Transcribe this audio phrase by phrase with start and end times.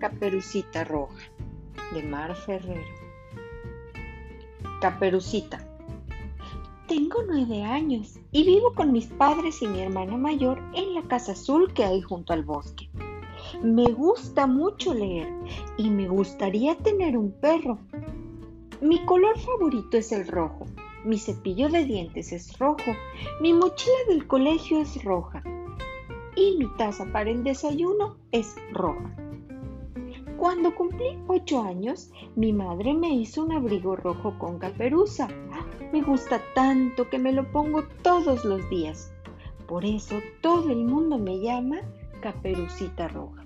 [0.00, 1.22] Caperucita Roja,
[1.94, 2.82] de Mar Ferrero.
[4.80, 5.64] Caperucita.
[6.88, 11.32] Tengo nueve años y vivo con mis padres y mi hermana mayor en la casa
[11.32, 12.88] azul que hay junto al bosque.
[13.62, 15.32] Me gusta mucho leer
[15.76, 17.78] y me gustaría tener un perro.
[18.80, 20.66] Mi color favorito es el rojo.
[21.04, 22.96] Mi cepillo de dientes es rojo.
[23.40, 25.40] Mi mochila del colegio es roja.
[26.34, 29.21] Y mi taza para el desayuno es roja.
[30.42, 35.28] Cuando cumplí ocho años, mi madre me hizo un abrigo rojo con caperuza.
[35.92, 39.14] Me gusta tanto que me lo pongo todos los días.
[39.68, 41.82] Por eso todo el mundo me llama
[42.20, 43.44] Caperucita Roja.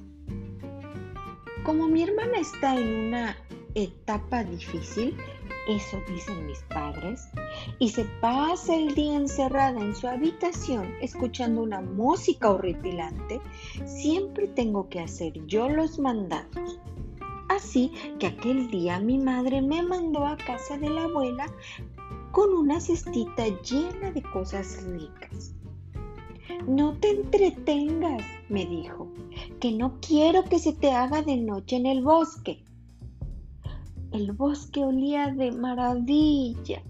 [1.67, 3.37] Como mi hermana está en una
[3.77, 5.15] etapa difícil,
[5.69, 7.29] eso dicen mis padres,
[7.79, 13.41] y se pasa el día encerrada en su habitación escuchando una música horripilante,
[13.85, 16.81] siempre tengo que hacer yo los mandados.
[17.49, 21.47] Así que aquel día mi madre me mandó a casa de la abuela
[22.33, 25.55] con una cestita llena de cosas ricas.
[26.67, 29.09] No te entretengas, me dijo,
[29.61, 32.66] que no quiero que se te haga de noche en el bosque.
[34.17, 36.83] El bosque olía de maravilla.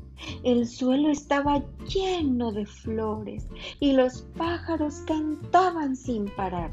[0.45, 3.49] El suelo estaba lleno de flores
[3.81, 6.71] y los pájaros cantaban sin parar.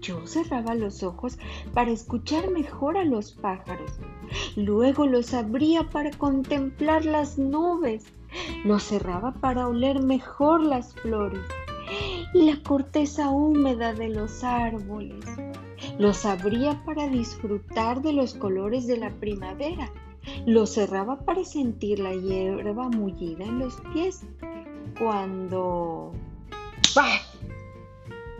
[0.00, 1.40] Yo cerraba los ojos
[1.74, 3.90] para escuchar mejor a los pájaros.
[4.54, 8.04] Luego los abría para contemplar las nubes.
[8.64, 11.42] Los cerraba para oler mejor las flores
[12.32, 15.24] y la corteza húmeda de los árboles.
[15.98, 19.90] Los abría para disfrutar de los colores de la primavera.
[20.46, 24.24] Los cerraba para sentir la hierba mullida en los pies.
[24.98, 26.12] Cuando...
[26.94, 27.20] ¡Bah!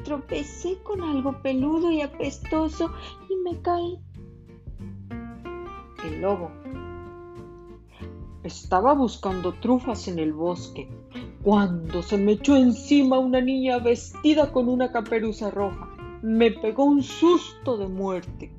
[0.04, 2.90] Tropecé con algo peludo y apestoso
[3.28, 3.98] y me caí.
[6.04, 6.50] El lobo.
[8.42, 10.88] Estaba buscando trufas en el bosque
[11.42, 15.91] cuando se me echó encima una niña vestida con una caperuza roja.
[16.22, 18.50] Me pegó un susto de muerte,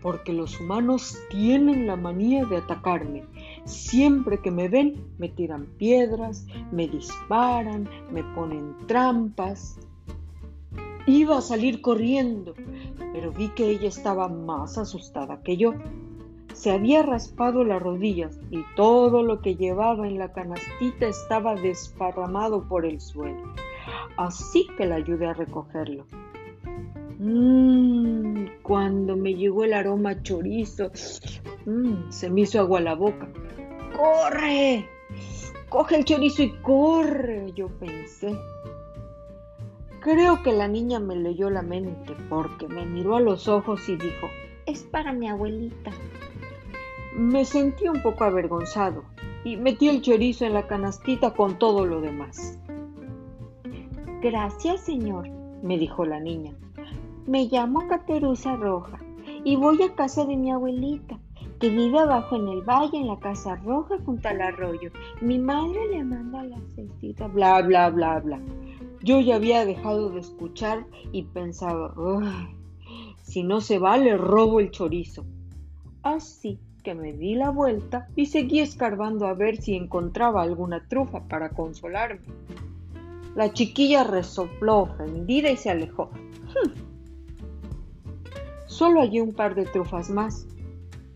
[0.00, 3.24] porque los humanos tienen la manía de atacarme.
[3.64, 9.78] Siempre que me ven, me tiran piedras, me disparan, me ponen trampas.
[11.06, 12.54] Iba a salir corriendo,
[13.12, 15.74] pero vi que ella estaba más asustada que yo
[16.54, 22.68] se había raspado las rodillas y todo lo que llevaba en la canastita estaba desparramado
[22.68, 23.42] por el suelo.
[24.16, 26.06] Así que la ayudé a recogerlo.
[27.24, 30.90] Mmm, cuando me llegó el aroma chorizo,
[31.66, 33.28] mmm, se me hizo agua la boca.
[33.96, 34.88] ¡Corre!
[35.68, 38.36] Coge el chorizo y corre, yo pensé.
[40.00, 43.94] Creo que la niña me leyó la mente porque me miró a los ojos y
[43.94, 44.26] dijo,
[44.66, 45.92] es para mi abuelita.
[47.16, 49.04] Me sentí un poco avergonzado
[49.44, 52.58] y metí el chorizo en la canastita con todo lo demás.
[54.20, 55.30] Gracias, señor,
[55.62, 56.56] me dijo la niña.
[57.26, 58.98] Me llamo Cateruza Roja
[59.44, 61.20] y voy a casa de mi abuelita,
[61.60, 64.90] que vive abajo en el valle, en la casa roja junto al arroyo.
[65.20, 68.40] Mi madre le manda la cestita, bla, bla, bla, bla.
[69.04, 71.94] Yo ya había dejado de escuchar y pensaba,
[73.22, 75.24] si no se va, le robo el chorizo.
[76.02, 81.28] Así que me di la vuelta y seguí escarbando a ver si encontraba alguna trufa
[81.28, 82.26] para consolarme.
[83.36, 86.10] La chiquilla resopló ofendida y se alejó.
[88.82, 90.44] Solo hallé un par de trufas más.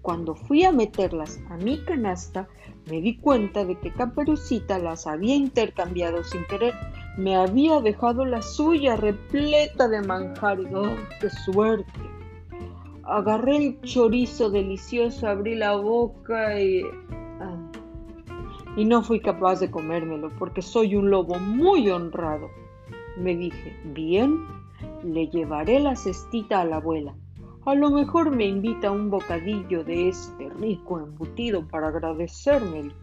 [0.01, 2.47] Cuando fui a meterlas a mi canasta,
[2.89, 6.75] me di cuenta de que Caperucita las había intercambiado sin querer.
[7.19, 10.73] Me había dejado la suya repleta de manjares.
[10.73, 11.91] ¡Oh, qué suerte!
[13.03, 16.83] agarré el chorizo delicioso, abrí la boca y...
[18.77, 22.49] y no fui capaz de comérmelo porque soy un lobo muy honrado.
[23.19, 24.47] Me dije, bien,
[25.03, 27.13] le llevaré la cestita a la abuela.
[27.67, 32.95] A lo mejor me invita a un bocadillo de este rico embutido para agradecérmelo.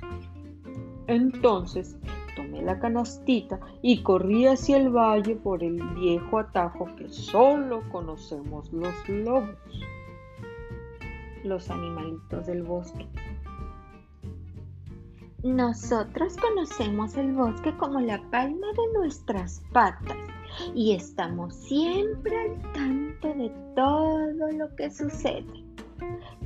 [1.08, 1.98] Entonces
[2.38, 8.72] tomé la canastita y corrí hacia el valle por el viejo atajo que solo conocemos
[8.72, 9.58] los lobos
[11.44, 13.06] los animalitos del bosque.
[15.44, 20.16] Nosotros conocemos el bosque como la palma de nuestras patas
[20.74, 25.64] y estamos siempre al tanto de todo lo que sucede.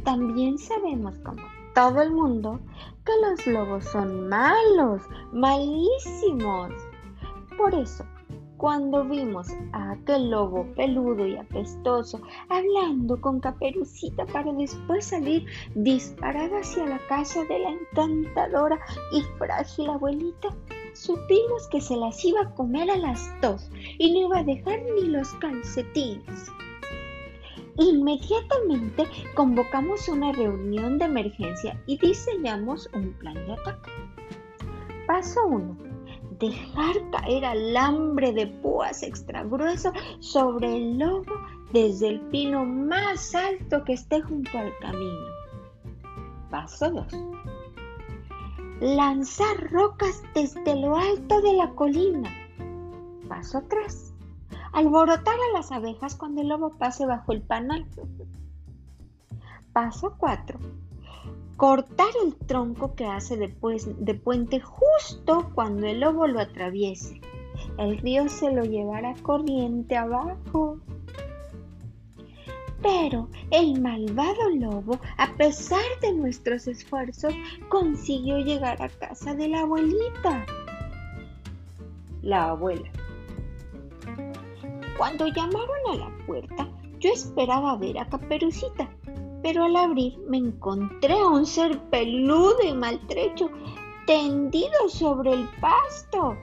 [0.04, 1.44] También sabemos, como
[1.74, 2.60] todo el mundo,
[3.06, 5.02] que los lobos son malos,
[5.32, 6.72] malísimos.
[7.58, 8.06] Por eso,
[8.58, 12.20] cuando vimos a aquel lobo peludo y apestoso
[12.50, 15.46] hablando con Caperucita para después salir
[15.76, 18.80] disparado hacia la casa de la encantadora
[19.12, 20.50] y frágil abuelita,
[20.98, 24.80] supimos que se las iba a comer a las dos y no iba a dejar
[24.96, 26.52] ni los calcetines.
[27.78, 29.06] Inmediatamente
[29.36, 33.92] convocamos una reunión de emergencia y diseñamos un plan de ataque.
[35.06, 35.88] Paso 1
[36.40, 41.34] dejar caer alambre de púas extra grueso sobre el lobo
[41.72, 45.28] desde el pino más alto que esté junto al camino.
[46.50, 47.06] Paso 2.
[48.80, 52.32] Lanzar rocas desde lo alto de la colina.
[53.28, 54.14] Paso 3.
[54.74, 57.88] Alborotar a las abejas cuando el lobo pase bajo el panal.
[59.74, 60.60] Paso 4
[61.58, 63.48] cortar el tronco que hace de,
[63.98, 67.20] de, puente justo cuando el lobo lo atraviese.
[67.80, 70.78] El río se lo llevará corriente abajo.
[72.88, 77.34] Pero el malvado lobo, a pesar de nuestros esfuerzos,
[77.68, 80.46] consiguió llegar a casa de la abuelita.
[82.22, 82.90] La abuela.
[84.98, 86.66] Cuando llamaron a la puerta,
[87.00, 88.90] yo esperaba ver a Caperucita,
[89.44, 93.50] pero al abrir me encontré a un ser peludo y maltrecho
[94.06, 96.38] tendido sobre el pasto.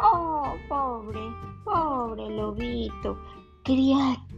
[0.00, 1.20] Oh, pobre,
[1.64, 3.18] pobre lobito,
[3.64, 4.31] criatura,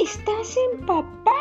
[0.00, 1.34] estás empapado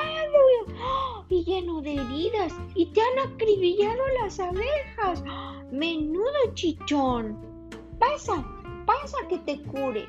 [1.29, 5.23] y lleno de heridas y te han acribillado las abejas.
[5.71, 7.37] Menudo chichón.
[7.99, 8.45] Pasa,
[8.85, 10.07] pasa que te cure.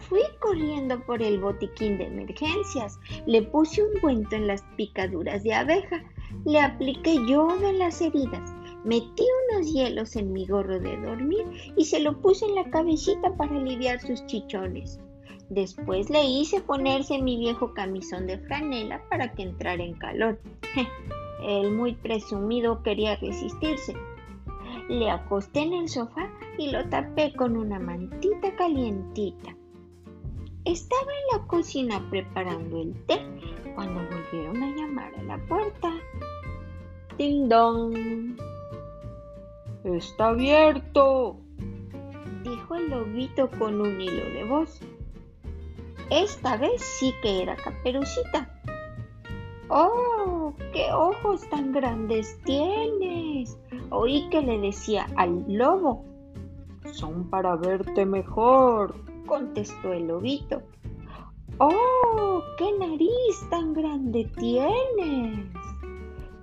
[0.00, 5.54] Fui corriendo por el botiquín de emergencias, le puse un cuento en las picaduras de
[5.54, 6.04] abeja,
[6.44, 8.52] le apliqué yodo en las heridas,
[8.84, 11.46] metí unos hielos en mi gorro de dormir
[11.76, 15.00] y se lo puse en la cabecita para aliviar sus chichones.
[15.50, 20.38] Después le hice ponerse mi viejo camisón de franela para que entrara en calor.
[21.42, 23.94] El muy presumido quería resistirse.
[24.88, 29.54] Le acosté en el sofá y lo tapé con una mantita calientita.
[30.64, 33.20] Estaba en la cocina preparando el té
[33.74, 35.92] cuando volvieron a llamar a la puerta.
[37.18, 37.94] ¡Ding dong!
[39.84, 41.36] ¡Está abierto!
[42.44, 44.80] dijo el lobito con un hilo de voz.
[46.10, 48.48] Esta vez sí que era caperucita.
[49.68, 50.52] ¡Oh!
[50.72, 53.58] ¡Qué ojos tan grandes tienes!
[53.90, 56.04] Oí que le decía al lobo.
[56.92, 58.94] Son para verte mejor
[59.26, 60.62] contestó el lobito.
[61.58, 62.42] ¡Oh!
[62.58, 65.46] ¡Qué nariz tan grande tienes!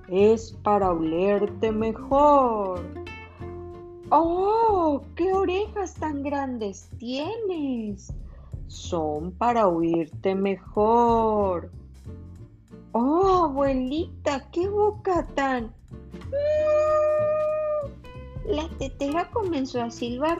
[0.07, 2.81] Es para olerte mejor.
[4.09, 5.03] ¡Oh!
[5.15, 8.13] ¡Qué orejas tan grandes tienes!
[8.71, 11.69] Son para oírte mejor.
[12.93, 14.49] ¡Oh, abuelita!
[14.49, 15.73] ¡Qué boca tan!
[16.29, 16.31] Mm.
[18.45, 20.39] La tetera comenzó a silbar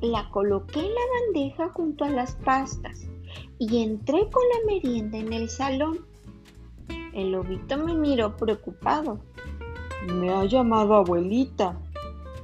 [0.00, 3.08] la coloqué en la bandeja junto a las pastas
[3.58, 6.06] y entré con la merienda en el salón.
[7.12, 9.18] El lobito me miró preocupado.
[10.06, 11.76] Me ha llamado abuelita,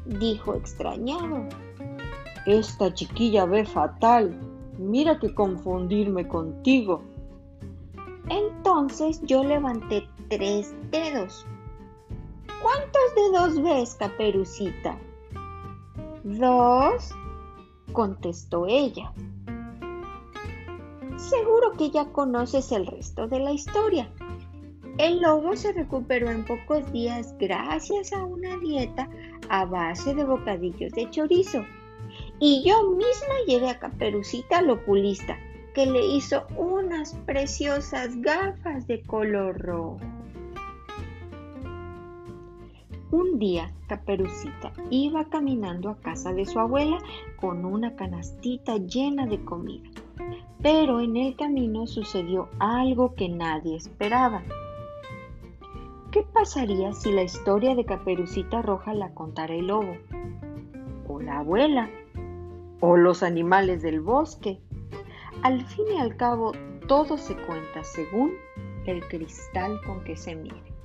[0.05, 1.49] dijo extrañado.
[2.45, 4.55] Esta chiquilla ve fatal.
[4.78, 7.02] Mira que confundirme contigo.
[8.28, 11.47] Entonces yo levanté tres dedos.
[12.62, 14.99] ¿Cuántos dedos ves, caperucita?
[16.25, 17.14] Dos,
[17.92, 19.12] contestó ella.
[21.16, 24.11] Seguro que ya conoces el resto de la historia.
[24.99, 29.09] El lobo se recuperó en pocos días gracias a una dieta
[29.49, 31.64] a base de bocadillos de chorizo.
[32.38, 35.38] Y yo misma llevé a Caperucita al oculista,
[35.75, 40.00] que le hizo unas preciosas gafas de color rojo.
[43.11, 46.99] Un día, Caperucita iba caminando a casa de su abuela
[47.40, 49.88] con una canastita llena de comida.
[50.61, 54.43] Pero en el camino sucedió algo que nadie esperaba.
[56.11, 59.97] ¿Qué pasaría si la historia de Caperucita Roja la contara el lobo?
[61.09, 61.88] ¿O la abuela?
[62.80, 64.61] ¿O los animales del bosque?
[65.42, 66.52] Al fin y al cabo,
[66.87, 68.33] todo se cuenta según
[68.87, 70.75] el cristal con que se mire.